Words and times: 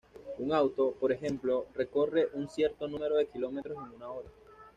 Un 0.39 0.51
auto, 0.51 0.93
por 0.99 1.11
ejemplo, 1.11 1.67
recorre 1.75 2.29
un 2.33 2.49
cierto 2.49 2.87
número 2.87 3.17
de 3.17 3.27
kilómetros 3.27 3.77
en 3.85 3.95
una 3.97 4.09
hora. 4.09 4.29